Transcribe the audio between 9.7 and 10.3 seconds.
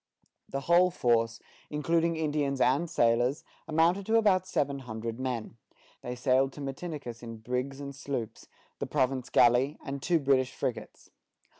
and two